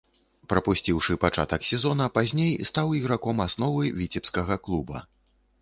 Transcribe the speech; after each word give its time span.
Прапусціўшы 0.53 1.17
пачатак 1.25 1.67
сезона, 1.71 2.09
пазней 2.17 2.51
стаў 2.71 2.87
іграком 3.01 3.47
асновы 3.47 3.83
віцебскага 4.01 4.61
клуба. 4.67 4.97